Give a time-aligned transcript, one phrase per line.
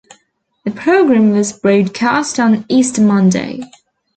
[0.65, 3.61] The programme was broadcast on Easter Monday.